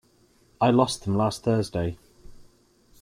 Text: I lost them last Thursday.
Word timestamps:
I 0.59 0.71
lost 0.71 1.05
them 1.05 1.13
last 1.15 1.43
Thursday. 1.43 1.99